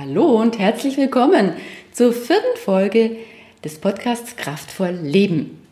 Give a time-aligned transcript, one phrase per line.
[0.00, 1.52] Hallo und herzlich willkommen
[1.92, 3.16] zur vierten Folge
[3.62, 5.62] des Podcasts Kraftvoll Leben.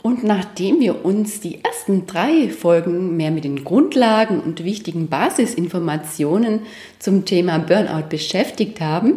[0.00, 6.60] Und nachdem wir uns die ersten drei Folgen mehr mit den Grundlagen und wichtigen Basisinformationen
[7.00, 9.14] zum Thema Burnout beschäftigt haben,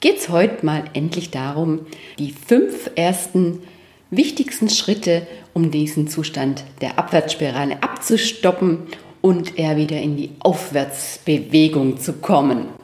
[0.00, 1.80] geht es heute mal endlich darum,
[2.18, 3.62] die fünf ersten
[4.10, 8.78] wichtigsten Schritte, um diesen Zustand der Abwärtsspirale abzustoppen
[9.20, 12.83] und eher wieder in die Aufwärtsbewegung zu kommen.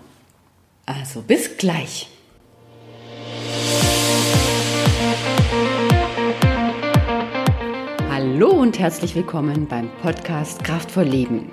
[0.99, 2.09] Also bis gleich.
[8.11, 11.53] Hallo und herzlich willkommen beim Podcast Kraftvoll Leben.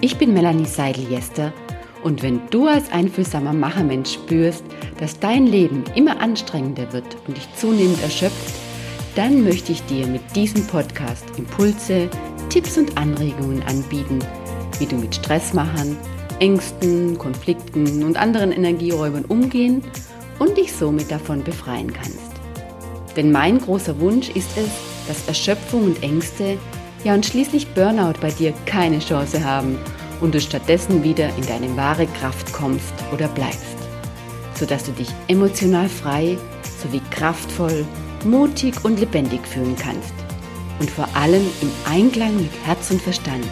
[0.00, 1.52] Ich bin Melanie Seidel-Jester
[2.02, 4.64] und wenn du als einfühlsamer Machermensch spürst,
[4.98, 8.52] dass dein Leben immer anstrengender wird und dich zunehmend erschöpft,
[9.14, 12.10] dann möchte ich dir mit diesem Podcast Impulse,
[12.48, 14.18] Tipps und Anregungen anbieten,
[14.80, 15.96] wie du mit Stressmachern,
[16.40, 19.82] Ängsten, Konflikten und anderen Energieräubern umgehen
[20.38, 22.32] und dich somit davon befreien kannst.
[23.16, 24.68] Denn mein großer Wunsch ist es,
[25.06, 26.56] dass Erschöpfung und Ängste,
[27.04, 29.78] ja und schließlich Burnout bei dir keine Chance haben
[30.20, 33.76] und du stattdessen wieder in deine wahre Kraft kommst oder bleibst,
[34.54, 36.36] sodass du dich emotional frei
[36.82, 37.84] sowie kraftvoll,
[38.24, 40.14] mutig und lebendig fühlen kannst.
[40.80, 43.46] Und vor allem im Einklang mit Herz und Verstand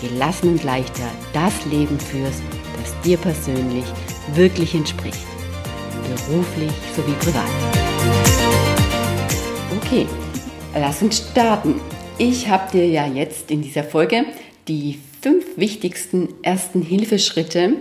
[0.00, 2.42] gelassen und leichter das Leben führst,
[2.78, 3.84] das dir persönlich
[4.34, 5.26] wirklich entspricht.
[6.02, 7.44] Beruflich sowie privat.
[9.82, 10.06] Okay,
[10.74, 11.80] lass uns starten.
[12.18, 14.24] Ich habe dir ja jetzt in dieser Folge
[14.68, 17.76] die fünf wichtigsten ersten Hilfeschritte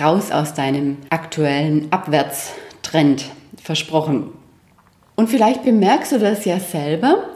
[0.00, 3.26] raus aus deinem aktuellen Abwärtstrend
[3.62, 4.32] versprochen.
[5.16, 7.28] Und vielleicht bemerkst du das ja selber,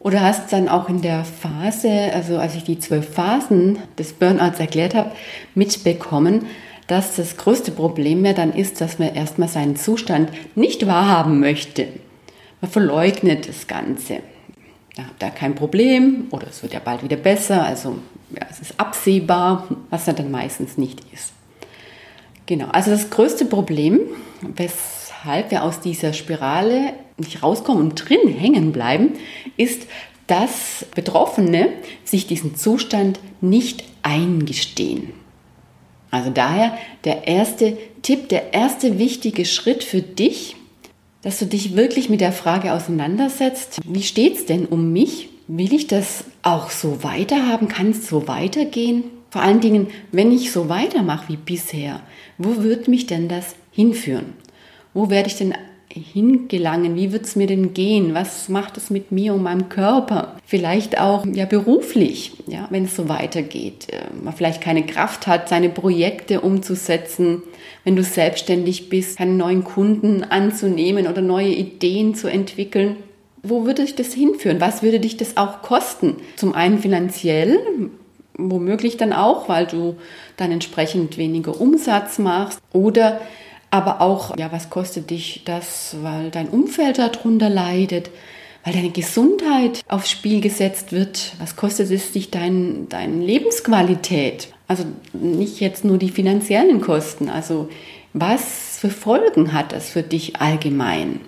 [0.00, 4.60] oder hast dann auch in der Phase, also als ich die zwölf Phasen des Burnouts
[4.60, 5.12] erklärt habe,
[5.54, 6.46] mitbekommen,
[6.86, 11.88] dass das größte Problem ja dann ist, dass man erstmal seinen Zustand nicht wahrhaben möchte.
[12.60, 14.20] Man verleugnet das Ganze.
[14.96, 17.98] Da habt ihr kein Problem oder es wird ja bald wieder besser, also
[18.30, 21.32] ja, es ist absehbar, was ja dann meistens nicht ist.
[22.46, 24.00] Genau, also das größte Problem,
[24.40, 29.12] weshalb wir aus dieser Spirale nicht rauskommen und drin hängen bleiben,
[29.56, 29.86] ist,
[30.26, 31.70] dass Betroffene
[32.04, 35.12] sich diesen Zustand nicht eingestehen.
[36.10, 40.56] Also daher der erste Tipp, der erste wichtige Schritt für dich,
[41.22, 45.30] dass du dich wirklich mit der Frage auseinandersetzt, wie steht es denn um mich?
[45.48, 47.68] Will ich das auch so weiterhaben?
[47.68, 49.04] Kann es so weitergehen?
[49.30, 52.00] Vor allen Dingen, wenn ich so weitermache wie bisher,
[52.38, 54.34] wo wird mich denn das hinführen?
[54.94, 55.54] Wo werde ich denn
[55.92, 56.96] hingelangen?
[56.96, 58.14] Wie wird es mir denn gehen?
[58.14, 60.36] Was macht es mit mir und meinem Körper?
[60.44, 63.88] Vielleicht auch ja beruflich, ja, wenn es so weitergeht.
[63.90, 67.42] Äh, man vielleicht keine Kraft hat, seine Projekte umzusetzen,
[67.84, 72.96] wenn du selbstständig bist, keine neuen Kunden anzunehmen oder neue Ideen zu entwickeln.
[73.42, 74.60] Wo würde dich das hinführen?
[74.60, 76.16] Was würde dich das auch kosten?
[76.36, 77.58] Zum einen finanziell,
[78.36, 79.96] womöglich dann auch, weil du
[80.36, 83.20] dann entsprechend weniger Umsatz machst oder
[83.70, 88.10] aber auch, ja, was kostet dich das, weil dein Umfeld darunter leidet,
[88.64, 91.32] weil deine Gesundheit aufs Spiel gesetzt wird.
[91.38, 94.48] Was kostet es dich dein, deine Lebensqualität?
[94.66, 97.28] Also nicht jetzt nur die finanziellen Kosten.
[97.28, 97.68] Also
[98.12, 101.20] was für Folgen hat das für dich allgemein?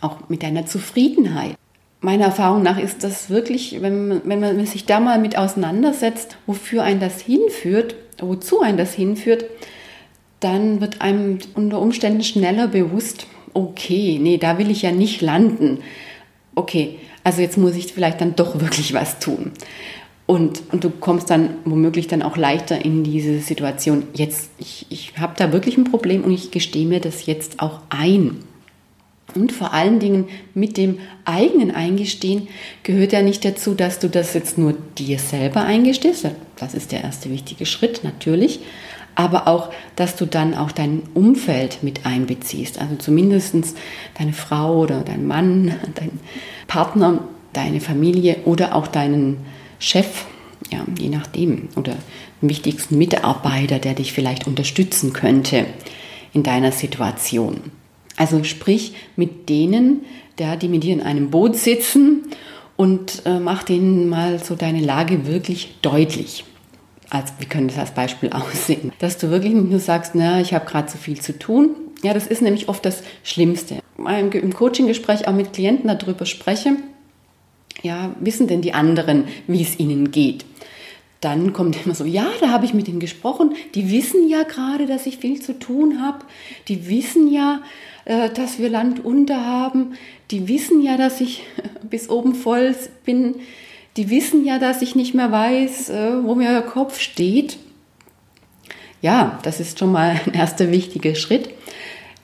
[0.00, 1.56] Auch mit deiner Zufriedenheit.
[2.00, 6.84] Meiner Erfahrung nach ist das wirklich, wenn wenn man sich da mal mit auseinandersetzt, wofür
[6.84, 9.46] ein das hinführt, wozu ein das hinführt,
[10.40, 15.78] dann wird einem unter Umständen schneller bewusst, okay, nee, da will ich ja nicht landen.
[16.54, 19.52] Okay, also jetzt muss ich vielleicht dann doch wirklich was tun.
[20.26, 24.02] Und, und du kommst dann womöglich dann auch leichter in diese Situation.
[24.12, 27.80] Jetzt, ich, ich habe da wirklich ein Problem und ich gestehe mir das jetzt auch
[27.88, 28.36] ein.
[29.34, 32.48] Und vor allen Dingen mit dem eigenen Eingestehen
[32.82, 36.26] gehört ja nicht dazu, dass du das jetzt nur dir selber eingestehst.
[36.56, 38.60] Das ist der erste wichtige Schritt natürlich
[39.18, 42.80] aber auch, dass du dann auch dein Umfeld mit einbeziehst.
[42.80, 43.56] Also zumindest
[44.16, 46.20] deine Frau oder dein Mann, dein
[46.68, 49.38] Partner, deine Familie oder auch deinen
[49.80, 50.24] Chef,
[50.70, 51.96] ja, je nachdem, oder
[52.40, 55.66] den wichtigsten Mitarbeiter, der dich vielleicht unterstützen könnte
[56.32, 57.56] in deiner Situation.
[58.16, 60.04] Also sprich mit denen,
[60.38, 62.22] der, die mit dir in einem Boot sitzen
[62.76, 66.44] und äh, mach denen mal so deine Lage wirklich deutlich
[67.10, 68.92] als, wie könnte das als Beispiel aussehen?
[68.98, 71.70] Dass du wirklich nicht nur sagst, na, ich habe gerade zu viel zu tun.
[72.02, 73.80] Ja, das ist nämlich oft das Schlimmste.
[73.98, 76.76] Im Coaching-Gespräch auch mit Klienten darüber spreche,
[77.82, 80.44] ja, wissen denn die anderen, wie es ihnen geht?
[81.20, 83.54] dann kommt immer so, ja, da habe ich mit ihnen gesprochen.
[83.74, 86.24] Die wissen ja gerade, dass ich viel zu tun habe.
[86.68, 87.60] Die wissen ja,
[88.04, 89.94] äh, dass wir Land unter haben.
[90.30, 91.42] Die wissen ja, dass ich
[91.90, 93.36] bis oben voll bin.
[93.98, 97.58] Die wissen ja, dass ich nicht mehr weiß, äh, wo mir der Kopf steht.
[99.02, 101.50] Ja, das ist schon mal ein erster wichtiger Schritt.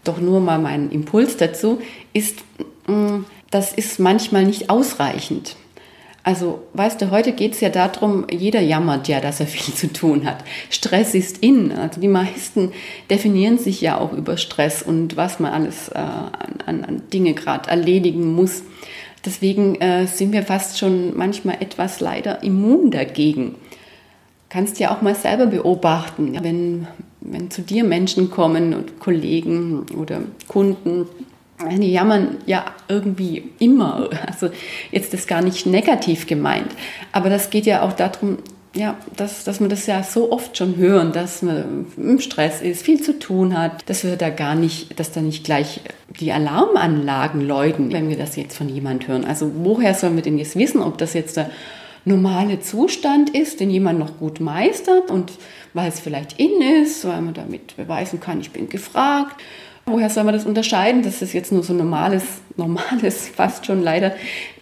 [0.05, 1.81] Doch nur mal mein Impuls dazu
[2.13, 2.39] ist,
[2.87, 5.57] mm, das ist manchmal nicht ausreichend.
[6.23, 9.93] Also, weißt du, heute geht es ja darum, jeder jammert ja, dass er viel zu
[9.93, 10.45] tun hat.
[10.71, 11.73] Stress ist in.
[11.73, 12.73] Also die meisten
[13.11, 17.69] definieren sich ja auch über Stress und was man alles äh, an, an, Dinge gerade
[17.69, 18.63] erledigen muss.
[19.25, 23.55] Deswegen äh, sind wir fast schon manchmal etwas leider immun dagegen.
[24.49, 26.87] Kannst ja auch mal selber beobachten, wenn,
[27.21, 31.07] wenn zu dir Menschen kommen und Kollegen oder Kunden
[31.71, 34.11] die jammern ja irgendwie immer.
[34.27, 34.51] Also
[34.91, 36.69] jetzt ist gar nicht negativ gemeint.
[37.13, 38.39] Aber das geht ja auch darum,
[38.75, 42.83] ja, dass, dass wir das ja so oft schon hören, dass man im Stress ist,
[42.83, 45.81] viel zu tun hat, dass wir da gar nicht, dass da nicht gleich
[46.21, 49.25] die Alarmanlagen läuten, wenn wir das jetzt von jemand hören.
[49.25, 51.51] Also woher sollen wir denn jetzt wissen, ob das jetzt der
[52.05, 55.33] normale Zustand ist, den jemand noch gut meistert und
[55.73, 59.41] weil es vielleicht in ist, weil man damit beweisen kann, ich bin gefragt
[59.87, 62.23] Woher soll man das unterscheiden, dass es jetzt nur so normales,
[62.57, 64.15] normales, fast schon leider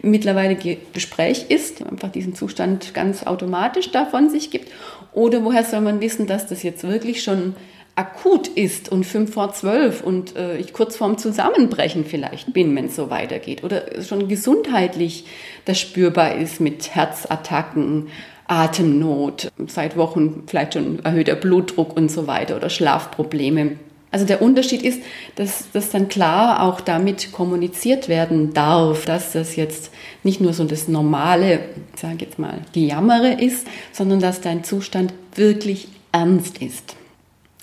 [0.03, 0.57] mittlerweile
[0.93, 4.71] Gespräch ist, einfach diesen Zustand ganz automatisch davon sich gibt?
[5.13, 7.55] Oder woher soll man wissen, dass das jetzt wirklich schon
[7.95, 12.87] akut ist und fünf vor zwölf und äh, ich kurz vorm Zusammenbrechen vielleicht bin, wenn
[12.87, 13.63] es so weitergeht?
[13.63, 15.27] Oder schon gesundheitlich
[15.67, 18.09] das spürbar ist mit Herzattacken,
[18.49, 23.77] Atemnot, seit Wochen vielleicht schon erhöhter Blutdruck und so weiter oder Schlafprobleme.
[24.13, 25.03] Also der Unterschied ist,
[25.37, 29.91] dass das dann klar auch damit kommuniziert werden darf, dass das jetzt
[30.23, 31.61] nicht nur so das normale,
[31.95, 36.95] ich sage jetzt mal, Gejammere ist, sondern dass dein Zustand wirklich ernst ist.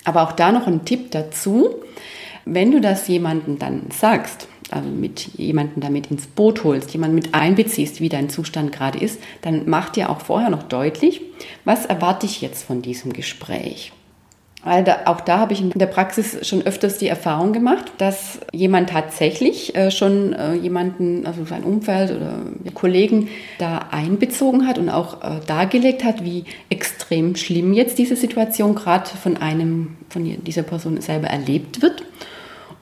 [0.04, 1.76] Aber auch da noch ein Tipp dazu,
[2.44, 7.32] wenn du das jemandem dann sagst, also mit jemandem damit ins Boot holst, jemanden mit
[7.32, 11.20] einbeziehst, wie dein Zustand gerade ist, dann mach dir auch vorher noch deutlich,
[11.64, 13.92] was erwarte ich jetzt von diesem Gespräch.
[14.62, 18.40] Weil da, auch da habe ich in der Praxis schon öfters die Erfahrung gemacht, dass
[18.52, 22.40] jemand tatsächlich äh, schon äh, jemanden, also sein Umfeld oder
[22.74, 23.28] Kollegen
[23.58, 29.08] da einbezogen hat und auch äh, dargelegt hat, wie extrem schlimm jetzt diese Situation gerade
[29.08, 32.02] von einem, von dieser Person selber erlebt wird.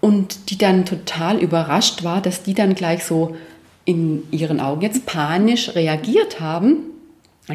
[0.00, 3.36] Und die dann total überrascht war, dass die dann gleich so
[3.84, 6.97] in ihren Augen jetzt panisch reagiert haben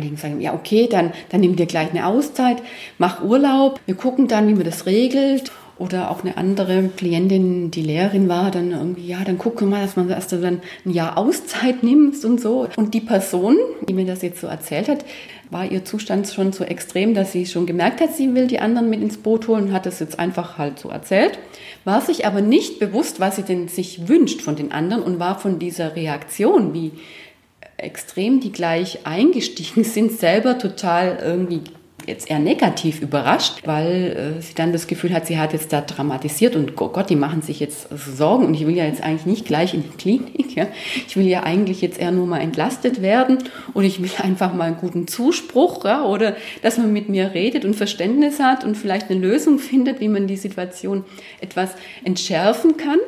[0.01, 2.57] ich sagen, ja, okay, dann, dann nimm dir gleich eine Auszeit,
[2.97, 5.51] mach Urlaub, wir gucken dann, wie man das regelt.
[5.79, 9.81] Oder auch eine andere Klientin, die Lehrerin war, dann irgendwie, ja, dann gucken wir mal,
[9.83, 12.67] dass man erst dann ein Jahr Auszeit nimmt und so.
[12.75, 13.57] Und die Person,
[13.89, 15.03] die mir das jetzt so erzählt hat,
[15.49, 18.89] war ihr Zustand schon so extrem, dass sie schon gemerkt hat, sie will die anderen
[18.89, 21.39] mit ins Boot holen, hat das jetzt einfach halt so erzählt,
[21.85, 25.39] war sich aber nicht bewusst, was sie denn sich wünscht von den anderen und war
[25.39, 26.91] von dieser Reaktion, wie
[27.83, 31.62] extrem, die gleich eingestiegen sind, selber total irgendwie
[32.07, 35.81] jetzt eher negativ überrascht, weil äh, sie dann das Gefühl hat, sie hat jetzt da
[35.81, 39.25] dramatisiert und oh Gott, die machen sich jetzt Sorgen und ich will ja jetzt eigentlich
[39.25, 40.56] nicht gleich in die Klinik.
[40.56, 40.68] Ja.
[41.07, 43.39] Ich will ja eigentlich jetzt eher nur mal entlastet werden
[43.74, 47.65] und ich will einfach mal einen guten Zuspruch ja, oder dass man mit mir redet
[47.65, 51.06] und Verständnis hat und vielleicht eine Lösung findet, wie man die Situation
[51.41, 51.71] etwas
[52.03, 53.00] entschärfen kann.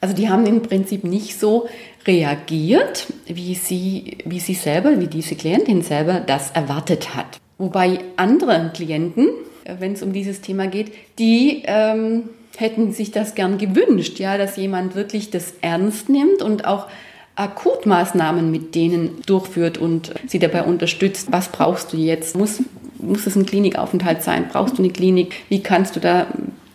[0.00, 1.68] Also die haben im Prinzip nicht so
[2.06, 7.40] reagiert, wie sie, wie sie selber, wie diese Klientin selber das erwartet hat.
[7.58, 9.28] Wobei andere Klienten,
[9.64, 12.24] äh, wenn es um dieses Thema geht, die ähm,
[12.56, 16.86] hätten sich das gern gewünscht, ja, dass jemand wirklich das ernst nimmt und auch
[17.36, 21.28] Akutmaßnahmen mit denen durchführt und sie dabei unterstützt.
[21.30, 22.34] Was brauchst du jetzt?
[22.36, 22.62] Muss,
[22.98, 24.46] muss es ein Klinikaufenthalt sein?
[24.50, 25.34] Brauchst du eine Klinik?
[25.50, 26.26] Wie kannst du da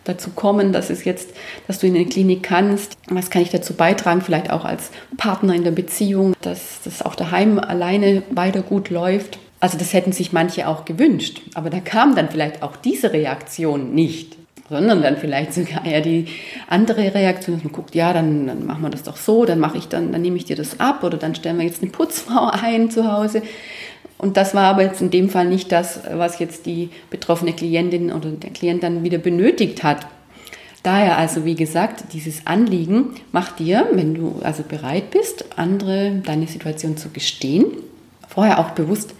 [0.04, 1.30] dazu kommen, dass es jetzt,
[1.66, 2.96] dass du in eine Klinik kannst.
[3.08, 4.20] Was kann ich dazu beitragen?
[4.20, 9.38] Vielleicht auch als Partner in der Beziehung, dass das auch daheim alleine weiter gut läuft.
[9.60, 11.42] Also das hätten sich manche auch gewünscht.
[11.54, 14.36] Aber da kam dann vielleicht auch diese Reaktion nicht
[14.72, 16.26] sondern dann vielleicht sogar eher die
[16.66, 19.76] andere Reaktion, dass man guckt, ja, dann, dann machen wir das doch so, dann mache
[19.76, 22.46] ich dann, dann nehme ich dir das ab oder dann stellen wir jetzt eine Putzfrau
[22.52, 23.42] ein zu Hause.
[24.22, 28.12] Und das war aber jetzt in dem Fall nicht das, was jetzt die betroffene Klientin
[28.12, 30.06] oder der Klient dann wieder benötigt hat.
[30.84, 36.46] Daher also, wie gesagt, dieses Anliegen macht dir, wenn du also bereit bist, andere deine
[36.46, 37.64] Situation zu gestehen,
[38.28, 39.12] vorher auch bewusst,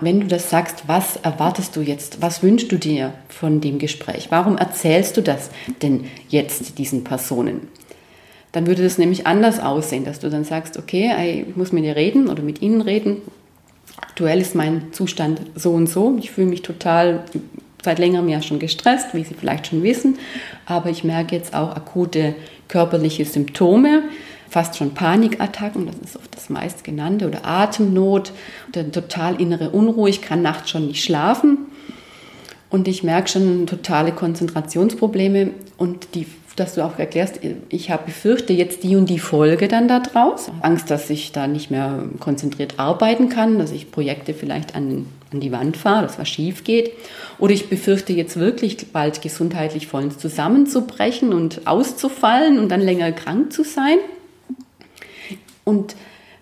[0.00, 2.22] wenn du das sagst, was erwartest du jetzt?
[2.22, 4.28] Was wünschst du dir von dem Gespräch?
[4.30, 5.50] Warum erzählst du das
[5.82, 7.68] denn jetzt diesen Personen?
[8.52, 11.96] Dann würde das nämlich anders aussehen, dass du dann sagst, okay, ich muss mit dir
[11.96, 13.20] reden oder mit ihnen reden
[14.00, 16.16] aktuell ist mein Zustand so und so.
[16.18, 17.24] Ich fühle mich total
[17.82, 20.18] seit längerem ja schon gestresst, wie Sie vielleicht schon wissen.
[20.66, 22.34] Aber ich merke jetzt auch akute
[22.68, 24.04] körperliche Symptome,
[24.48, 28.32] fast schon Panikattacken, das ist oft das meistgenannte, oder Atemnot,
[28.68, 30.08] oder total innere Unruhe.
[30.08, 31.58] Ich kann nachts schon nicht schlafen.
[32.70, 38.52] Und ich merke schon totale Konzentrationsprobleme und die dass du auch erklärst, ich habe befürchte
[38.52, 40.50] jetzt die und die Folge dann daraus.
[40.60, 45.40] Angst, dass ich da nicht mehr konzentriert arbeiten kann, dass ich Projekte vielleicht an, an
[45.40, 46.92] die Wand fahre, dass was schief geht.
[47.38, 53.52] Oder ich befürchte jetzt wirklich bald gesundheitlich vollends zusammenzubrechen und auszufallen und dann länger krank
[53.52, 53.98] zu sein.
[55.64, 55.96] Und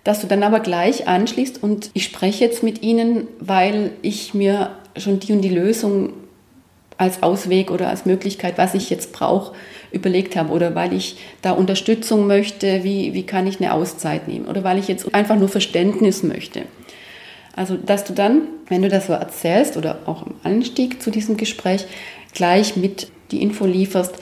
[0.05, 4.71] dass du dann aber gleich anschließt und ich spreche jetzt mit ihnen, weil ich mir
[4.97, 6.15] schon die und die Lösung
[7.01, 9.55] als Ausweg oder als Möglichkeit, was ich jetzt brauche,
[9.91, 14.45] überlegt habe oder weil ich da Unterstützung möchte, wie, wie kann ich eine Auszeit nehmen
[14.45, 16.65] oder weil ich jetzt einfach nur Verständnis möchte.
[17.57, 21.39] Also, dass du dann, wenn du das so erzählst oder auch im Anstieg zu diesem
[21.39, 21.87] Gespräch,
[22.35, 24.15] gleich mit die Info lieferst,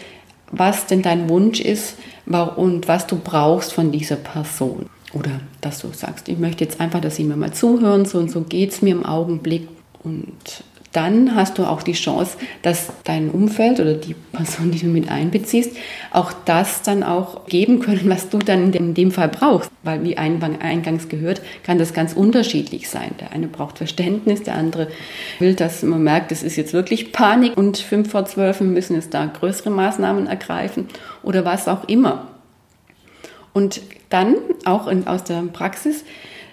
[0.52, 4.86] was denn dein Wunsch ist und was du brauchst von dieser Person.
[5.14, 8.30] Oder dass du sagst, ich möchte jetzt einfach, dass sie mir mal zuhören, so und
[8.30, 9.66] so geht es mir im Augenblick.
[10.04, 10.62] Und
[10.98, 15.08] dann hast du auch die Chance, dass dein Umfeld oder die Person, die du mit
[15.08, 15.76] einbeziehst,
[16.10, 19.70] auch das dann auch geben können, was du dann in dem Fall brauchst.
[19.84, 23.12] Weil wie eingangs gehört, kann das ganz unterschiedlich sein.
[23.20, 24.88] Der eine braucht Verständnis, der andere
[25.38, 29.14] will, dass man merkt, es ist jetzt wirklich Panik und fünf vor zwölf müssen jetzt
[29.14, 30.88] da größere Maßnahmen ergreifen
[31.22, 32.26] oder was auch immer.
[33.52, 36.04] Und dann auch in, aus der Praxis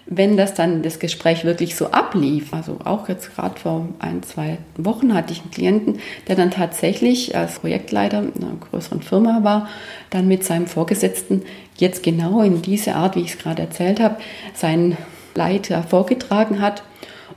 [0.07, 4.59] wenn das dann das Gespräch wirklich so ablief, also auch jetzt gerade vor ein, zwei
[4.77, 9.67] Wochen hatte ich einen Klienten, der dann tatsächlich als Projektleiter einer größeren Firma war,
[10.11, 11.43] dann mit seinem Vorgesetzten
[11.77, 14.17] jetzt genau in diese Art, wie ich es gerade erzählt habe,
[14.53, 14.95] sein
[15.33, 16.83] Leid vorgetragen hat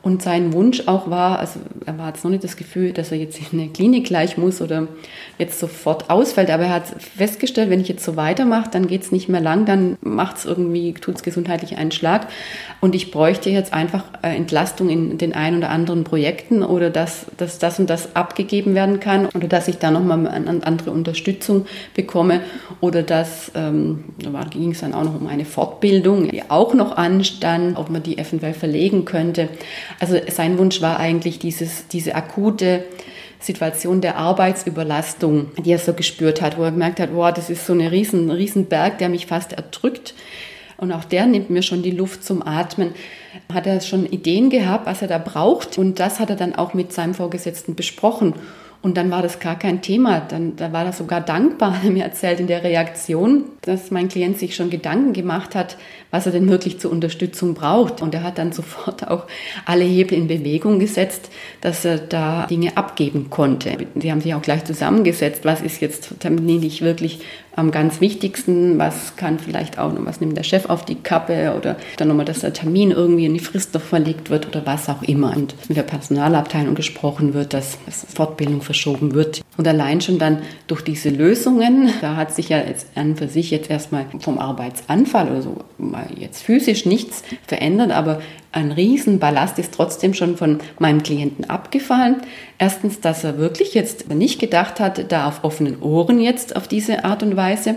[0.03, 3.19] und sein Wunsch auch war, also er war jetzt noch nicht das Gefühl, dass er
[3.19, 4.89] jetzt in eine Klinik gleich muss oder
[5.39, 9.13] jetzt sofort ausfällt, aber er hat festgestellt, wenn ich jetzt so weitermache, dann geht es
[9.13, 12.29] nicht mehr lang, dann macht es irgendwie, tut es gesundheitlich einen Schlag
[12.81, 17.27] und ich bräuchte jetzt einfach äh, Entlastung in den ein oder anderen Projekten oder dass,
[17.37, 21.67] dass das und das abgegeben werden kann oder dass ich da nochmal eine andere Unterstützung
[21.95, 22.41] bekomme
[22.81, 26.97] oder dass, ähm, da ging es dann auch noch um eine Fortbildung, die auch noch
[26.97, 29.49] anstand, ob man die eventuell verlegen könnte.
[30.01, 32.85] Also sein Wunsch war eigentlich dieses, diese akute
[33.41, 37.67] Situation der Arbeitsüberlastung, die er so gespürt hat, wo er gemerkt hat, wow, das ist
[37.67, 40.15] so ein riesen, riesen Berg, der mich fast erdrückt.
[40.77, 42.95] Und auch der nimmt mir schon die Luft zum Atmen.
[43.53, 45.77] Hat er schon Ideen gehabt, was er da braucht?
[45.79, 48.35] Und das hat er dann auch mit seinem Vorgesetzten besprochen.
[48.81, 50.21] Und dann war das gar kein Thema.
[50.21, 54.39] Dann, da war er sogar dankbar, er mir erzählt in der Reaktion, dass mein Klient
[54.39, 55.77] sich schon Gedanken gemacht hat,
[56.11, 58.01] was er denn wirklich zur Unterstützung braucht.
[58.03, 59.27] Und er hat dann sofort auch
[59.65, 61.31] alle Hebel in Bewegung gesetzt,
[61.61, 63.77] dass er da Dinge abgeben konnte.
[63.97, 67.21] Sie haben sich auch gleich zusammengesetzt, was ist jetzt terminlich wirklich
[67.59, 71.55] am ganz wichtigsten, was kann vielleicht auch noch, was nimmt der Chef auf die Kappe
[71.59, 74.89] oder dann nochmal, dass der Termin irgendwie in die Frist noch verlegt wird oder was
[74.89, 75.37] auch immer.
[75.37, 79.43] Und mit der Personalabteilung gesprochen wird, dass, dass Fortbildung verschoben wird.
[79.57, 83.51] Und allein schon dann durch diese Lösungen, da hat sich ja jetzt an für sich
[83.51, 89.75] jetzt erstmal vom Arbeitsanfall oder so mal jetzt physisch nichts verändert, aber ein Riesenballast ist
[89.75, 92.17] trotzdem schon von meinem Klienten abgefallen.
[92.59, 97.05] Erstens, dass er wirklich jetzt nicht gedacht hat, da auf offenen Ohren jetzt auf diese
[97.05, 97.77] Art und Weise,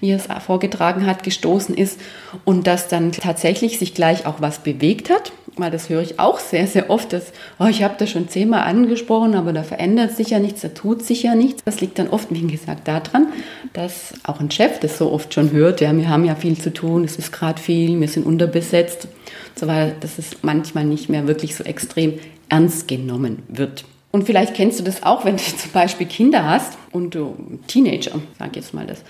[0.00, 2.00] wie er es vorgetragen hat, gestoßen ist
[2.44, 6.38] und dass dann tatsächlich sich gleich auch was bewegt hat weil das höre ich auch
[6.38, 10.30] sehr, sehr oft, dass, oh, ich habe das schon zehnmal angesprochen, aber da verändert sich
[10.30, 11.62] ja nichts, da tut sich ja nichts.
[11.64, 13.28] Das liegt dann oft, wie gesagt, daran,
[13.72, 16.72] dass auch ein Chef das so oft schon hört, ja, wir haben ja viel zu
[16.72, 19.08] tun, es ist gerade viel, wir sind unterbesetzt,
[19.54, 22.18] so weil das ist manchmal nicht mehr wirklich so extrem
[22.48, 23.84] ernst genommen wird.
[24.10, 28.20] Und vielleicht kennst du das auch, wenn du zum Beispiel Kinder hast und du Teenager,
[28.38, 29.02] sag jetzt mal das,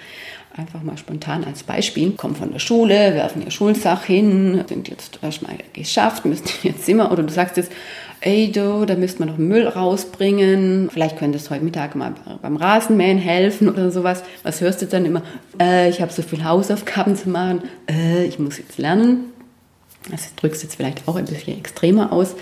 [0.57, 5.19] einfach mal spontan als Beispiel, kommen von der Schule, werfen ihr Schulsach hin, sind jetzt
[5.23, 7.73] erstmal geschafft, müssen jetzt immer, oder du sagst jetzt,
[8.21, 12.57] ey du, da müsste man noch Müll rausbringen, vielleicht könntest du heute Mittag mal beim
[12.57, 14.23] Rasenmähen helfen oder sowas.
[14.43, 15.23] Was hörst du dann immer?
[15.61, 19.25] Äh, ich habe so viele Hausaufgaben zu machen, äh, ich muss jetzt lernen.
[20.11, 22.35] Das drückst jetzt vielleicht auch ein bisschen extremer aus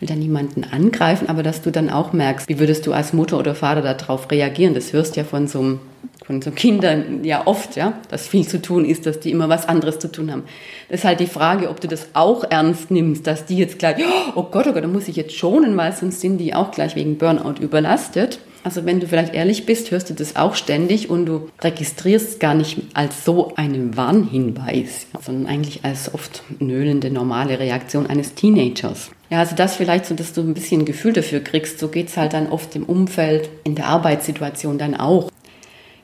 [0.00, 3.38] will da niemanden angreifen, aber dass du dann auch merkst, wie würdest du als Mutter
[3.38, 4.74] oder Vater darauf reagieren.
[4.74, 5.80] Das hörst ja von so einem
[6.30, 9.68] von so Kindern ja oft, ja, dass viel zu tun ist, dass die immer was
[9.68, 10.44] anderes zu tun haben.
[10.88, 13.96] Das ist halt die Frage, ob du das auch ernst nimmst, dass die jetzt gleich,
[14.36, 16.94] oh Gott, oh Gott, da muss ich jetzt schonen, weil sonst sind die auch gleich
[16.94, 18.38] wegen Burnout überlastet.
[18.62, 22.54] Also wenn du vielleicht ehrlich bist, hörst du das auch ständig und du registrierst gar
[22.54, 29.10] nicht als so einen Warnhinweis, sondern eigentlich als oft nöhlende normale Reaktion eines Teenagers.
[29.30, 31.78] Ja, also das vielleicht so, dass du ein bisschen Gefühl dafür kriegst.
[31.78, 35.30] So geht es halt dann oft im Umfeld, in der Arbeitssituation dann auch.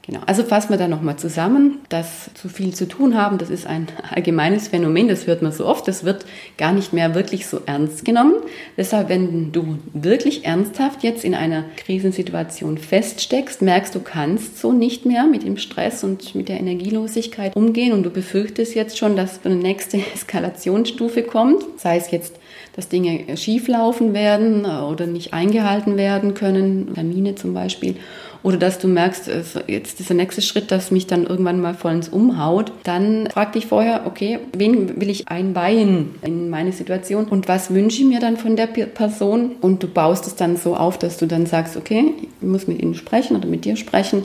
[0.06, 3.66] Genau, also fassen wir da nochmal zusammen, dass zu viel zu tun haben, das ist
[3.66, 6.24] ein allgemeines Phänomen, das hört man so oft, das wird
[6.56, 8.34] gar nicht mehr wirklich so ernst genommen.
[8.76, 15.06] Deshalb, wenn du wirklich ernsthaft jetzt in einer Krisensituation feststeckst, merkst du kannst so nicht
[15.06, 19.44] mehr mit dem Stress und mit der Energielosigkeit umgehen und du befürchtest jetzt schon, dass
[19.44, 22.36] eine nächste Eskalationsstufe kommt, sei es jetzt
[22.76, 27.96] dass Dinge schieflaufen werden oder nicht eingehalten werden können, Termine zum Beispiel
[28.42, 29.30] oder dass du merkst,
[29.66, 33.52] jetzt ist der nächste Schritt, dass mich dann irgendwann mal voll ins Umhaut, dann frag
[33.52, 38.20] dich vorher, okay, wen will ich einweihen in meine Situation und was wünsche ich mir
[38.20, 39.52] dann von der Person?
[39.60, 42.82] Und du baust es dann so auf, dass du dann sagst, okay, ich muss mit
[42.82, 44.24] ihnen sprechen oder mit dir sprechen,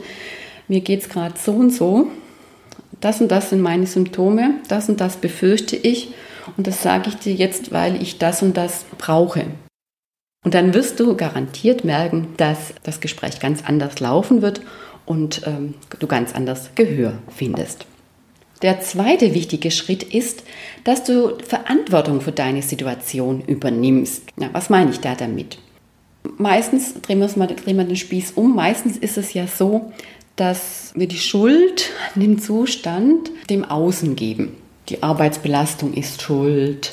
[0.68, 2.08] mir geht es gerade so und so,
[3.00, 6.14] das und das sind meine Symptome, das und das befürchte ich.
[6.56, 9.44] Und das sage ich dir jetzt, weil ich das und das brauche.
[10.44, 14.60] Und dann wirst du garantiert merken, dass das Gespräch ganz anders laufen wird
[15.06, 17.86] und ähm, du ganz anders Gehör findest.
[18.62, 20.44] Der zweite wichtige Schritt ist,
[20.84, 24.22] dass du Verantwortung für deine Situation übernimmst.
[24.38, 25.58] Ja, was meine ich da damit?
[26.38, 28.54] Meistens drehen wir, mal, drehen wir den Spieß um.
[28.54, 29.92] Meistens ist es ja so,
[30.36, 34.56] dass wir die Schuld an dem Zustand dem Außen geben.
[34.88, 36.92] Die Arbeitsbelastung ist schuld,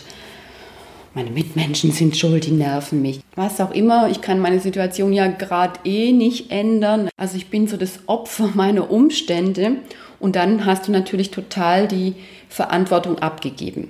[1.13, 3.21] meine Mitmenschen sind schuld, die nerven mich.
[3.35, 7.09] Was auch immer, ich kann meine Situation ja gerade eh nicht ändern.
[7.17, 9.77] Also ich bin so das Opfer meiner Umstände
[10.19, 12.15] und dann hast du natürlich total die
[12.49, 13.89] Verantwortung abgegeben.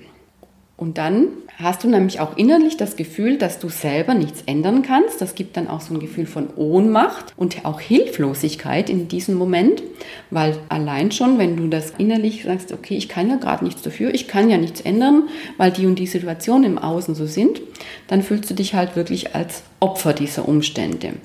[0.80, 5.20] Und dann hast du nämlich auch innerlich das Gefühl, dass du selber nichts ändern kannst.
[5.20, 9.84] Das gibt dann auch so ein Gefühl von Ohnmacht und auch Hilflosigkeit in diesem Moment,
[10.30, 14.14] weil allein schon, wenn du das innerlich sagst, okay, ich kann ja gerade nichts dafür,
[14.14, 17.60] ich kann ja nichts ändern, weil die und die Situation im Außen so sind,
[18.08, 21.16] dann fühlst du dich halt wirklich als Opfer dieser Umstände.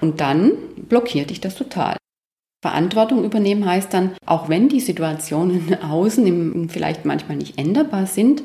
[0.00, 0.52] Und dann
[0.88, 1.96] blockiert dich das total.
[2.62, 8.44] Verantwortung übernehmen heißt dann, auch wenn die Situationen außen vielleicht manchmal nicht änderbar sind,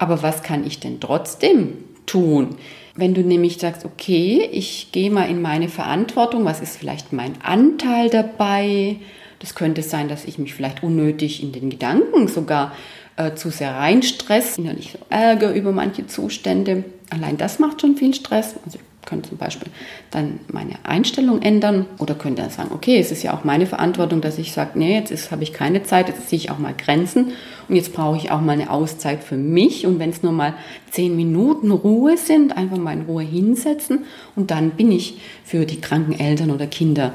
[0.00, 1.74] aber was kann ich denn trotzdem
[2.06, 2.56] tun?
[2.96, 7.40] Wenn du nämlich sagst, okay, ich gehe mal in meine Verantwortung, was ist vielleicht mein
[7.42, 8.96] Anteil dabei?
[9.40, 12.72] Das könnte sein, dass ich mich vielleicht unnötig in den Gedanken sogar
[13.16, 16.84] äh, zu sehr reinstress, innerlich Ärger über manche Zustände.
[17.10, 18.54] Allein das macht schon viel Stress.
[18.64, 19.68] Also könnte zum Beispiel
[20.10, 24.20] dann meine Einstellung ändern oder könnte dann sagen, okay, es ist ja auch meine Verantwortung,
[24.20, 27.32] dass ich sage, nee, jetzt habe ich keine Zeit, jetzt ziehe ich auch mal Grenzen
[27.68, 30.54] und jetzt brauche ich auch mal eine Auszeit für mich und wenn es nur mal
[30.90, 34.04] zehn Minuten Ruhe sind, einfach mal in Ruhe hinsetzen
[34.36, 37.14] und dann bin ich für die kranken Eltern oder Kinder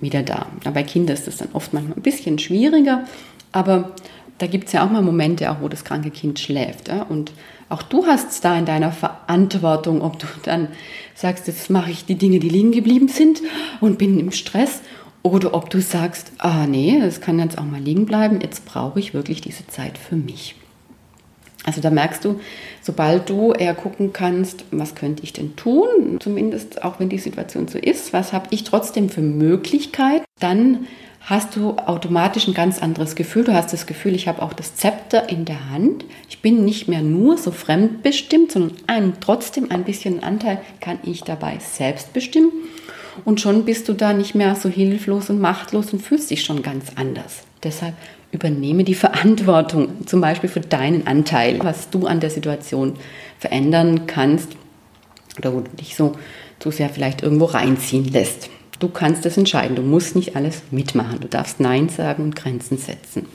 [0.00, 0.46] wieder da.
[0.72, 3.04] bei Kindern ist das dann oft manchmal ein bisschen schwieriger,
[3.52, 3.92] aber
[4.38, 6.88] da gibt es ja auch mal Momente, auch wo das kranke Kind schläft.
[6.88, 7.02] Ja?
[7.02, 7.32] Und
[7.70, 10.68] auch du hast es da in deiner Verantwortung, ob du dann
[11.14, 13.40] sagst, jetzt mache ich die Dinge, die liegen geblieben sind
[13.80, 14.80] und bin im Stress.
[15.22, 18.98] Oder ob du sagst, ah nee, das kann jetzt auch mal liegen bleiben, jetzt brauche
[18.98, 20.56] ich wirklich diese Zeit für mich.
[21.64, 22.40] Also da merkst du,
[22.80, 27.68] sobald du eher gucken kannst, was könnte ich denn tun, zumindest auch wenn die Situation
[27.68, 30.86] so ist, was habe ich trotzdem für Möglichkeit, dann
[31.30, 33.44] hast du automatisch ein ganz anderes Gefühl.
[33.44, 36.04] Du hast das Gefühl, ich habe auch das Zepter in der Hand.
[36.28, 41.22] Ich bin nicht mehr nur so fremdbestimmt, sondern ein, trotzdem ein bisschen Anteil kann ich
[41.22, 42.50] dabei selbst bestimmen.
[43.24, 46.62] Und schon bist du da nicht mehr so hilflos und machtlos und fühlst dich schon
[46.62, 47.44] ganz anders.
[47.62, 47.94] Deshalb
[48.32, 52.94] übernehme die Verantwortung, zum Beispiel für deinen Anteil, was du an der Situation
[53.38, 54.48] verändern kannst
[55.38, 56.16] oder wo du dich so
[56.58, 58.50] zu sehr vielleicht irgendwo reinziehen lässt.
[58.80, 59.76] Du kannst es entscheiden.
[59.76, 61.20] Du musst nicht alles mitmachen.
[61.20, 63.26] Du darfst Nein sagen und Grenzen setzen.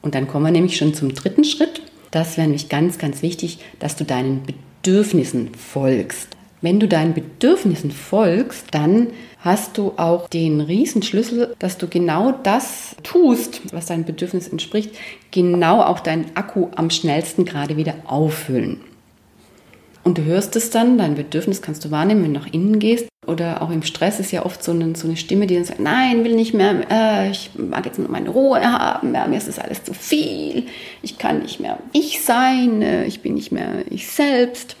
[0.00, 1.82] Und dann kommen wir nämlich schon zum dritten Schritt.
[2.10, 6.28] Das wäre nämlich ganz, ganz wichtig, dass du deinen Bedürfnissen folgst.
[6.62, 12.96] Wenn du deinen Bedürfnissen folgst, dann hast du auch den Riesenschlüssel, dass du genau das
[13.02, 14.94] tust, was deinem Bedürfnis entspricht,
[15.30, 18.80] genau auch deinen Akku am schnellsten gerade wieder auffüllen.
[20.02, 23.08] Und du hörst es dann, dein Bedürfnis kannst du wahrnehmen, wenn du nach innen gehst.
[23.26, 25.80] Oder auch im Stress ist ja oft so eine, so eine Stimme, die dann sagt,
[25.80, 29.46] nein, will nicht mehr, äh, ich mag jetzt nur meine Ruhe haben, ja, mir ist
[29.46, 30.66] das alles zu viel,
[31.02, 34.76] ich kann nicht mehr ich sein, äh, ich bin nicht mehr ich selbst.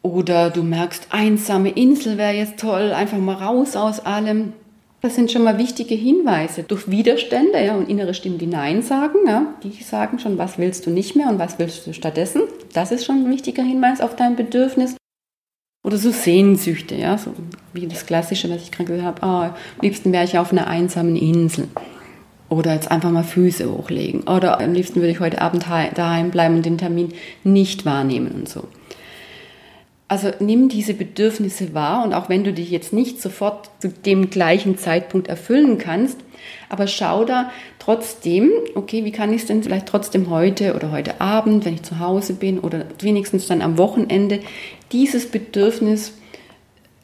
[0.00, 4.54] Oder du merkst, einsame Insel wäre jetzt toll, einfach mal raus aus allem.
[5.02, 6.62] Das sind schon mal wichtige Hinweise.
[6.62, 10.86] Durch Widerstände ja, und innere Stimmen, die Nein sagen, ja, die sagen schon, was willst
[10.86, 12.42] du nicht mehr und was willst du stattdessen.
[12.72, 14.96] Das ist schon ein wichtiger Hinweis auf dein Bedürfnis.
[15.84, 17.32] Oder so Sehnsüchte, ja, so
[17.72, 20.66] wie das Klassische, was ich gerade gesagt habe, ah, am liebsten wäre ich auf einer
[20.66, 21.68] einsamen Insel.
[22.48, 24.22] Oder jetzt einfach mal Füße hochlegen.
[24.22, 27.12] Oder am liebsten würde ich heute Abend daheim bleiben und den Termin
[27.44, 28.64] nicht wahrnehmen und so.
[30.08, 34.30] Also nimm diese Bedürfnisse wahr und auch wenn du dich jetzt nicht sofort zu dem
[34.30, 36.18] gleichen Zeitpunkt erfüllen kannst,
[36.68, 41.20] aber schau da trotzdem, okay, wie kann ich es denn vielleicht trotzdem heute oder heute
[41.20, 44.40] Abend, wenn ich zu Hause bin oder wenigstens dann am Wochenende,
[44.92, 46.12] dieses Bedürfnis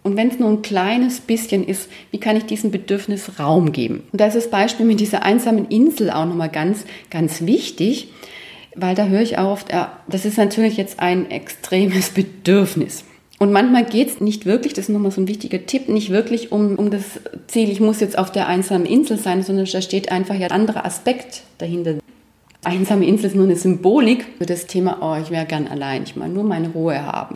[0.04, 4.02] und wenn es nur ein kleines bisschen ist, wie kann ich diesem Bedürfnis Raum geben?
[4.10, 8.08] Und da ist das Beispiel mit dieser einsamen Insel auch nochmal ganz, ganz wichtig
[8.74, 9.68] weil da höre ich auch oft,
[10.08, 13.04] das ist natürlich jetzt ein extremes Bedürfnis.
[13.38, 16.52] Und manchmal geht es nicht wirklich, das ist nochmal so ein wichtiger Tipp, nicht wirklich
[16.52, 17.02] um, um das
[17.48, 20.52] Ziel, ich muss jetzt auf der einsamen Insel sein, sondern da steht einfach ja ein
[20.52, 21.96] anderer Aspekt dahinter.
[22.62, 26.14] Einsame Insel ist nur eine Symbolik für das Thema, oh, ich wäre gern allein, ich
[26.14, 27.34] mal nur meine Ruhe haben.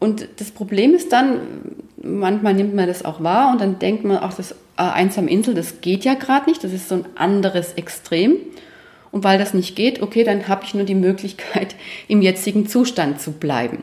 [0.00, 1.38] Und das Problem ist dann,
[2.02, 5.54] manchmal nimmt man das auch wahr und dann denkt man, ach, das äh, einsame Insel,
[5.54, 8.36] das geht ja gerade nicht, das ist so ein anderes Extrem.
[9.16, 11.74] Und weil das nicht geht, okay, dann habe ich nur die Möglichkeit,
[12.06, 13.78] im jetzigen Zustand zu bleiben.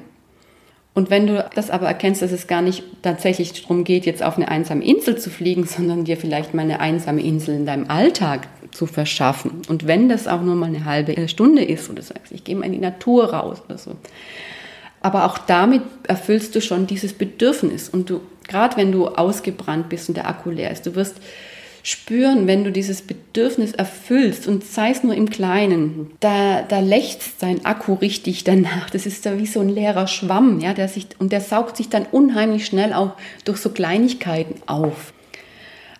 [0.94, 4.36] Und wenn du das aber erkennst, dass es gar nicht tatsächlich darum geht, jetzt auf
[4.38, 8.48] eine einsame Insel zu fliegen, sondern dir vielleicht mal eine einsame Insel in deinem Alltag
[8.70, 9.64] zu verschaffen.
[9.70, 12.68] Und wenn das auch nur mal eine halbe Stunde ist oder sagst, ich gehe mal
[12.68, 13.96] in die Natur raus oder so.
[15.02, 17.90] Aber auch damit erfüllst du schon dieses Bedürfnis.
[17.90, 21.16] Und du, gerade wenn du ausgebrannt bist und der Akku leer ist, du wirst
[21.84, 27.44] spüren, wenn du dieses Bedürfnis erfüllst und sei es nur im Kleinen, da, da lechzt
[27.44, 28.90] dein Akku richtig danach.
[28.90, 31.90] Das ist da wie so ein leerer Schwamm, ja, der sich, und der saugt sich
[31.90, 33.12] dann unheimlich schnell auch
[33.44, 35.14] durch so Kleinigkeiten auf.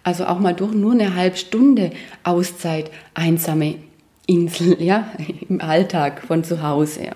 [0.04, 1.92] Also auch mal durch nur eine halbe Stunde
[2.24, 3.76] Auszeit, einsame
[4.26, 5.12] Insel, ja,
[5.50, 7.06] im Alltag von zu Hause.
[7.08, 7.12] Ja.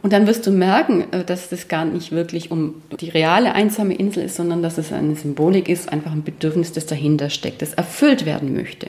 [0.00, 3.94] Und dann wirst du merken, äh, dass das gar nicht wirklich um die reale einsame
[3.94, 7.74] Insel ist, sondern dass es eine Symbolik ist, einfach ein Bedürfnis, das dahinter steckt, das
[7.74, 8.88] erfüllt werden möchte.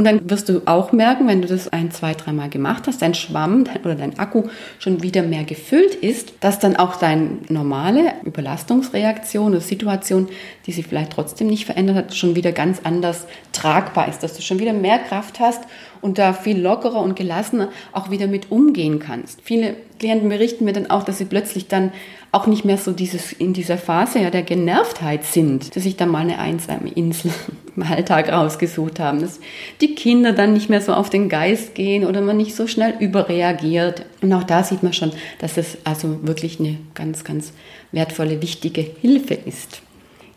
[0.00, 3.12] Und dann wirst du auch merken, wenn du das ein, zwei, dreimal gemacht hast, dein
[3.12, 4.44] Schwamm oder dein Akku
[4.78, 10.30] schon wieder mehr gefüllt ist, dass dann auch deine normale Überlastungsreaktion oder Situation,
[10.64, 14.40] die sich vielleicht trotzdem nicht verändert hat, schon wieder ganz anders tragbar ist, dass du
[14.40, 15.64] schon wieder mehr Kraft hast
[16.00, 19.42] und da viel lockerer und gelassener auch wieder mit umgehen kannst.
[19.42, 21.92] Viele Klienten berichten mir dann auch, dass sie plötzlich dann
[22.32, 26.10] auch nicht mehr so dieses, in dieser Phase ja, der Genervtheit sind, dass sich dann
[26.10, 27.32] mal eine einsame Insel
[27.76, 29.40] im Alltag rausgesucht haben, dass
[29.80, 32.94] die Kinder dann nicht mehr so auf den Geist gehen oder man nicht so schnell
[33.00, 34.04] überreagiert.
[34.22, 37.52] Und auch da sieht man schon, dass es also wirklich eine ganz, ganz
[37.90, 39.82] wertvolle, wichtige Hilfe ist.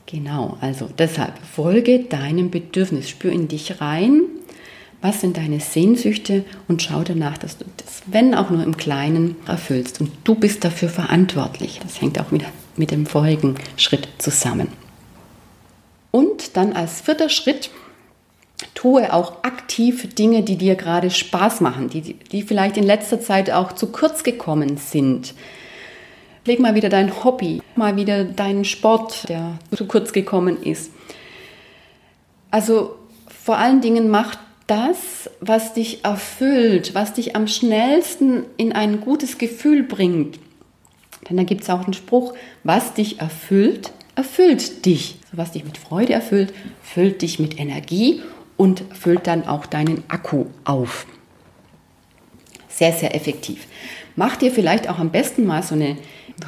[0.08, 4.22] Genau, also deshalb folge deinem Bedürfnis, spür in dich rein,
[5.04, 9.36] was sind deine Sehnsüchte und schau danach, dass du das, wenn auch nur im Kleinen,
[9.46, 10.00] erfüllst.
[10.00, 11.82] Und du bist dafür verantwortlich.
[11.84, 12.46] Das hängt auch wieder
[12.78, 14.70] mit dem vorigen Schritt zusammen.
[16.10, 17.70] Und dann als vierter Schritt,
[18.76, 23.52] tue auch aktiv Dinge, die dir gerade Spaß machen, die, die vielleicht in letzter Zeit
[23.52, 25.34] auch zu kurz gekommen sind.
[26.46, 30.92] Leg mal wieder dein Hobby, mal wieder deinen Sport, der zu kurz gekommen ist.
[32.52, 32.96] Also
[33.28, 34.36] vor allen Dingen mach
[34.68, 40.40] das, was dich erfüllt, was dich am schnellsten in ein gutes Gefühl bringt.
[41.30, 45.18] Denn da gibt es auch einen Spruch, was dich erfüllt, erfüllt dich.
[45.32, 48.22] Was dich mit Freude erfüllt, füllt dich mit Energie
[48.56, 51.08] und füllt dann auch deinen Akku auf.
[52.68, 53.68] Sehr, sehr effektiv.
[54.16, 55.98] Mach dir vielleicht auch am besten mal so eine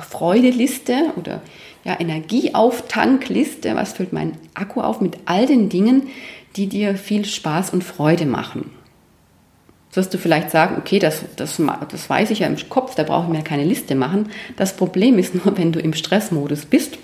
[0.08, 1.42] Freudeliste oder
[1.84, 3.76] ja, Energieauftankliste.
[3.76, 6.10] Was füllt mein Akku auf mit all den Dingen,
[6.56, 8.72] die dir viel Spaß und Freude machen.
[9.88, 13.04] Jetzt wirst du vielleicht sagen, okay, das, das, das weiß ich ja im Kopf, da
[13.04, 14.30] brauche ich mir keine Liste machen.
[14.58, 16.98] Das Problem ist nur, wenn du im Stressmodus bist,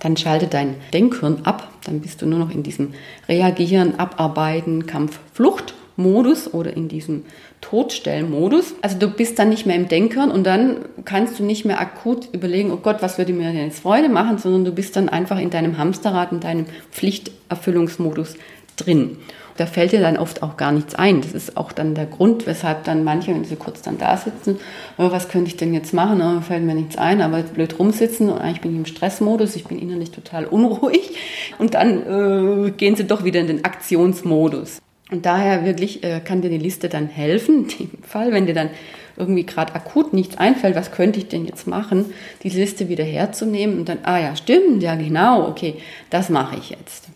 [0.00, 2.94] dann schalte dein Denkhirn ab, dann bist du nur noch in diesem
[3.28, 7.24] Reagieren, Abarbeiten, Kampf, Flucht Modus oder in diesem
[7.60, 8.74] Todstellmodus.
[8.82, 12.28] Also du bist dann nicht mehr im Denkern und dann kannst du nicht mehr akut
[12.32, 15.38] überlegen, oh Gott, was würde mir denn jetzt Freude machen, sondern du bist dann einfach
[15.38, 18.36] in deinem Hamsterrad, in deinem Pflichterfüllungsmodus
[18.78, 19.18] drin.
[19.58, 21.20] Da fällt dir dann oft auch gar nichts ein.
[21.20, 24.58] Das ist auch dann der Grund, weshalb dann manche, wenn sie kurz dann da sitzen,
[24.98, 26.22] oh, was könnte ich denn jetzt machen?
[26.22, 29.64] Oh, fällt mir nichts ein, aber blöd rumsitzen und eigentlich bin ich im Stressmodus, ich
[29.64, 31.16] bin innerlich total unruhig
[31.58, 34.80] und dann äh, gehen sie doch wieder in den Aktionsmodus.
[35.10, 38.70] Und daher wirklich äh, kann dir die Liste dann helfen, im Fall, wenn dir dann
[39.16, 42.06] irgendwie gerade akut nichts einfällt, was könnte ich denn jetzt machen,
[42.44, 45.74] die Liste wieder herzunehmen und dann, ah ja, stimmt, ja genau, okay,
[46.10, 47.08] das mache ich jetzt.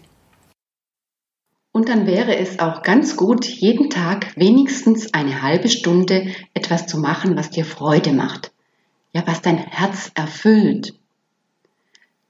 [1.72, 6.98] Und dann wäre es auch ganz gut, jeden Tag wenigstens eine halbe Stunde etwas zu
[6.98, 8.52] machen, was dir Freude macht.
[9.14, 10.94] Ja, was dein Herz erfüllt.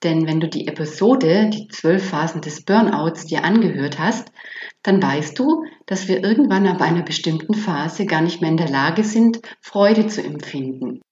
[0.04, 4.32] Denn wenn du die Episode, die zwölf Phasen des Burnouts, dir angehört hast,
[4.82, 8.68] dann weißt du, dass wir irgendwann ab einer bestimmten Phase gar nicht mehr in der
[8.68, 11.02] Lage sind, Freude zu empfinden.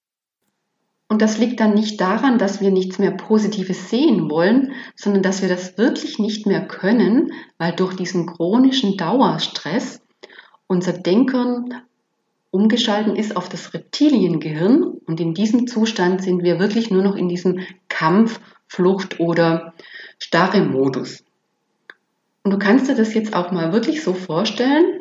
[1.10, 5.42] Und das liegt dann nicht daran, dass wir nichts mehr Positives sehen wollen, sondern dass
[5.42, 10.00] wir das wirklich nicht mehr können, weil durch diesen chronischen Dauerstress
[10.68, 11.74] unser Denken
[12.52, 17.28] umgeschalten ist auf das Reptiliengehirn und in diesem Zustand sind wir wirklich nur noch in
[17.28, 19.74] diesem Kampf, Flucht oder
[20.20, 21.24] starre Modus.
[22.44, 25.00] Und du kannst dir das jetzt auch mal wirklich so vorstellen,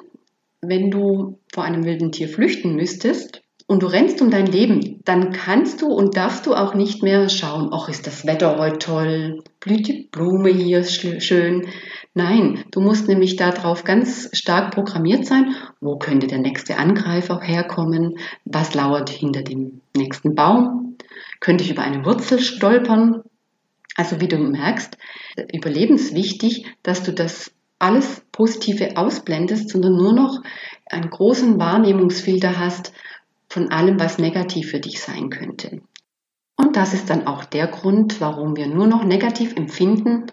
[0.60, 5.32] wenn du vor einem wilden Tier flüchten müsstest und du rennst um dein Leben, dann
[5.32, 9.43] kannst du und darfst du auch nicht mehr schauen, ach, ist das Wetter heute toll,
[9.60, 11.67] blüht die Blume hier schön.
[12.15, 18.17] Nein, du musst nämlich darauf ganz stark programmiert sein, wo könnte der nächste Angreifer herkommen,
[18.43, 20.97] was lauert hinter dem nächsten Baum,
[21.39, 23.21] könnte ich über eine Wurzel stolpern.
[23.95, 24.97] Also wie du merkst,
[25.53, 30.41] überlebenswichtig, dass du das alles Positive ausblendest, sondern nur noch
[30.89, 32.93] einen großen Wahrnehmungsfilter hast,
[33.50, 35.82] von allem, was negativ für dich sein könnte.
[36.56, 40.28] Und das ist dann auch der Grund, warum wir nur noch negativ empfinden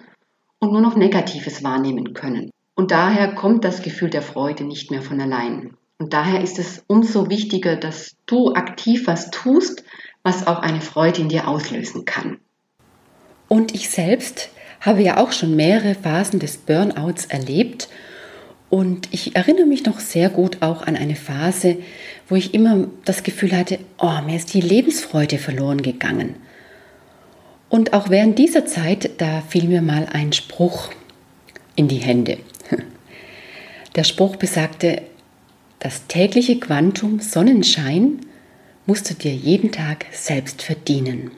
[0.59, 2.51] und nur noch Negatives wahrnehmen können.
[2.75, 5.77] Und daher kommt das Gefühl der Freude nicht mehr von allein.
[5.99, 9.83] Und daher ist es umso wichtiger, dass du aktiv was tust,
[10.23, 12.39] was auch eine Freude in dir auslösen kann.
[13.49, 14.51] Und ich selbst
[14.81, 17.89] habe ja auch schon mehrere Phasen des Burnouts erlebt
[18.77, 21.79] und ich erinnere mich noch sehr gut auch an eine Phase,
[22.29, 26.35] wo ich immer das Gefühl hatte, oh, mir ist die Lebensfreude verloren gegangen.
[27.71, 30.91] Und auch während dieser Zeit, da fiel mir mal ein Spruch
[31.75, 32.37] in die Hände.
[33.97, 35.01] Der Spruch besagte,
[35.79, 38.21] das tägliche Quantum Sonnenschein
[38.85, 41.31] musst du dir jeden Tag selbst verdienen.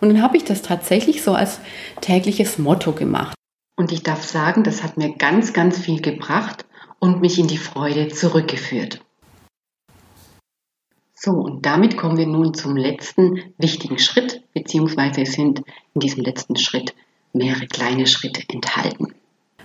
[0.00, 1.60] Und dann habe ich das tatsächlich so als
[2.00, 3.34] tägliches Motto gemacht.
[3.76, 6.64] Und ich darf sagen, das hat mir ganz, ganz viel gebracht
[6.98, 9.00] und mich in die Freude zurückgeführt.
[11.14, 15.62] So, und damit kommen wir nun zum letzten wichtigen Schritt, beziehungsweise sind
[15.94, 16.94] in diesem letzten Schritt
[17.32, 19.14] mehrere kleine Schritte enthalten.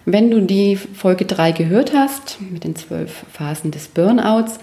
[0.05, 4.59] Wenn du die Folge 3 gehört hast, mit den zwölf Phasen des Burnouts,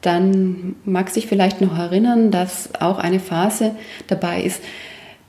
[0.00, 3.74] dann magst du dich vielleicht noch erinnern, dass auch eine Phase
[4.06, 4.62] dabei ist,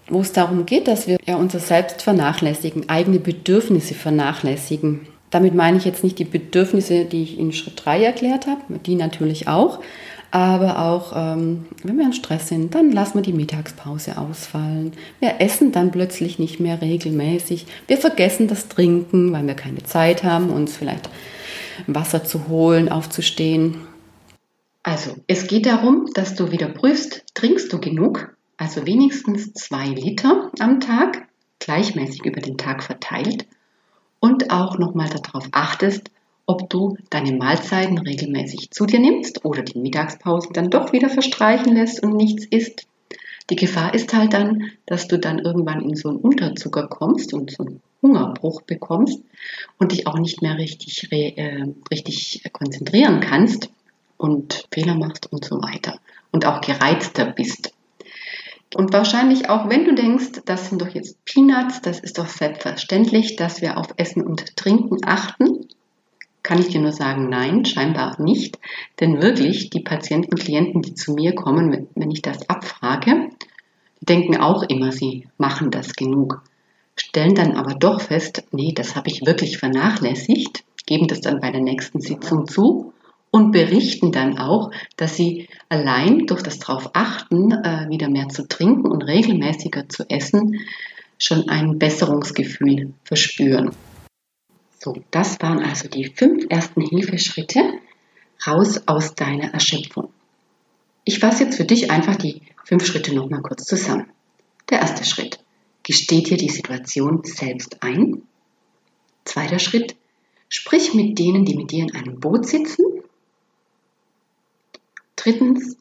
[0.08, 5.08] wo es darum geht, dass wir ja unser Selbst vernachlässigen, eigene Bedürfnisse vernachlässigen.
[5.32, 8.96] Damit meine ich jetzt nicht die Bedürfnisse, die ich in Schritt 3 erklärt habe, die
[8.96, 9.80] natürlich auch,
[10.32, 14.94] aber auch, ähm, wenn wir in Stress sind, dann lassen wir die Mittagspause ausfallen.
[15.20, 17.66] Wir essen dann plötzlich nicht mehr regelmäßig.
[17.88, 21.10] Wir vergessen das Trinken, weil wir keine Zeit haben, uns vielleicht
[21.88, 23.76] Wasser zu holen, aufzustehen.
[24.84, 28.36] Also, es geht darum, dass du wieder prüfst, trinkst du genug?
[28.58, 31.28] Also wenigstens zwei Liter am Tag,
[31.60, 33.46] gleichmäßig über den Tag verteilt
[34.20, 36.12] und auch nochmal darauf achtest,
[36.46, 41.76] ob du deine Mahlzeiten regelmäßig zu dir nimmst oder die Mittagspausen dann doch wieder verstreichen
[41.76, 42.88] lässt und nichts isst.
[43.50, 47.52] Die Gefahr ist halt dann, dass du dann irgendwann in so einen Unterzucker kommst und
[47.52, 49.22] so einen Hungerbruch bekommst
[49.78, 53.70] und dich auch nicht mehr richtig, äh, richtig konzentrieren kannst
[54.18, 56.00] und Fehler machst und so weiter
[56.32, 57.74] und auch gereizter bist.
[58.76, 63.36] Und wahrscheinlich auch, wenn du denkst, das sind doch jetzt Peanuts, das ist doch selbstverständlich,
[63.36, 65.68] dass wir auf Essen und Trinken achten,
[66.44, 68.60] kann ich dir nur sagen, nein, scheinbar nicht.
[69.00, 73.30] Denn wirklich, die Patienten, Klienten, die zu mir kommen, wenn ich das abfrage,
[74.02, 76.42] denken auch immer, sie machen das genug.
[76.96, 81.52] Stellen dann aber doch fest, nee, das habe ich wirklich vernachlässigt, geben das dann bei
[81.52, 82.94] der nächsten Sitzung zu
[83.32, 88.48] und berichten dann auch, dass sie allein durch das darauf achten, äh, wieder mehr zu
[88.48, 90.60] trinken und regelmäßiger zu essen,
[91.18, 93.72] schon ein Besserungsgefühl verspüren.
[94.80, 97.62] So, das waren also die fünf ersten Hilfeschritte
[98.48, 100.10] raus aus deiner Erschöpfung.
[101.04, 104.08] Ich fasse jetzt für dich einfach die fünf Schritte nochmal kurz zusammen.
[104.70, 105.40] Der erste Schritt.
[105.84, 108.22] Gesteh dir die Situation selbst ein.
[109.26, 109.96] Zweiter Schritt.
[110.48, 112.86] Sprich mit denen, die mit dir in einem Boot sitzen
[115.22, 115.76] Drittens,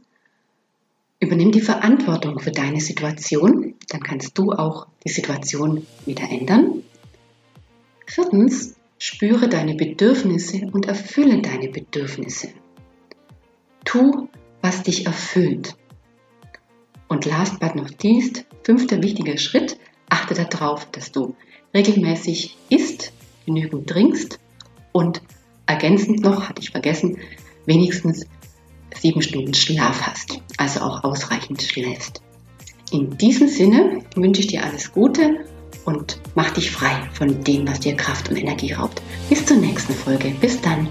[1.20, 6.82] übernimm die Verantwortung für deine Situation, dann kannst du auch die Situation wieder ändern.
[8.04, 12.48] Viertens, spüre deine Bedürfnisse und erfülle deine Bedürfnisse.
[13.84, 14.26] Tu,
[14.60, 15.76] was dich erfüllt.
[17.06, 21.36] Und last but not least, fünfter wichtiger Schritt, achte darauf, dass du
[21.72, 23.12] regelmäßig isst,
[23.46, 24.40] genügend trinkst
[24.90, 25.22] und
[25.66, 27.18] ergänzend noch, hatte ich vergessen,
[27.66, 28.26] wenigstens
[28.94, 32.22] sieben Stunden Schlaf hast, also auch ausreichend schläfst.
[32.90, 35.44] In diesem Sinne wünsche ich dir alles Gute
[35.84, 39.02] und mach dich frei von dem, was dir Kraft und Energie raubt.
[39.28, 40.34] Bis zur nächsten Folge.
[40.40, 40.88] Bis dann.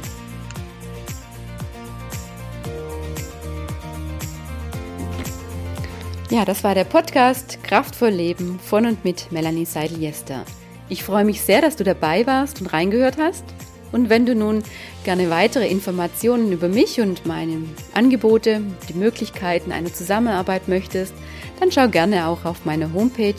[6.29, 10.43] Ja, das war der Podcast Kraftvoll Leben von und mit Melanie Seidel-Jester.
[10.89, 13.45] Ich freue mich sehr, dass du dabei warst und reingehört hast.
[13.91, 14.63] Und wenn du nun
[15.03, 17.61] gerne weitere Informationen über mich und meine
[17.93, 21.13] Angebote, die Möglichkeiten einer Zusammenarbeit möchtest,
[21.59, 23.33] dann schau gerne auch auf meine Homepage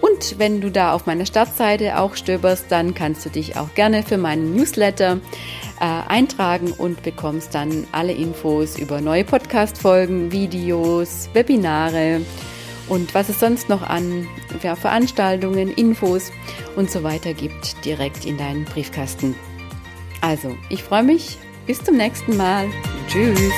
[0.00, 4.02] Und wenn du da auf meiner Startseite auch stöberst, dann kannst du dich auch gerne
[4.02, 5.20] für meinen Newsletter
[5.82, 12.20] äh, eintragen und bekommst dann alle Infos über neue Podcast-Folgen, Videos, Webinare
[12.88, 14.28] und was es sonst noch an
[14.62, 16.30] ja, Veranstaltungen, Infos
[16.76, 19.34] und so weiter gibt, direkt in deinen Briefkasten.
[20.20, 21.36] Also, ich freue mich.
[21.66, 22.68] Bis zum nächsten Mal.
[23.08, 23.52] Tschüss.